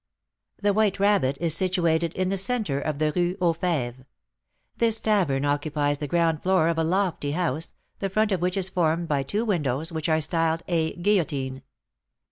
The 0.59 0.73
White 0.73 0.99
Rabbit 0.99 1.37
is 1.39 1.55
situated 1.55 2.11
in 2.13 2.29
the 2.29 2.35
centre 2.37 2.81
of 2.81 2.97
the 2.97 3.11
Rue 3.15 3.37
aux 3.39 3.53
Fêves. 3.53 4.03
This 4.77 4.99
tavern 4.99 5.45
occupies 5.45 5.99
the 5.99 6.07
ground 6.07 6.41
floor 6.41 6.69
of 6.69 6.79
a 6.79 6.83
lofty 6.83 7.33
house, 7.33 7.73
the 7.99 8.09
front 8.09 8.31
of 8.31 8.41
which 8.41 8.57
is 8.57 8.67
formed 8.67 9.07
by 9.07 9.21
two 9.21 9.45
windows, 9.45 9.91
which 9.91 10.09
are 10.09 10.19
styled 10.19 10.63
"a 10.67 10.95
guillotine." 10.95 11.61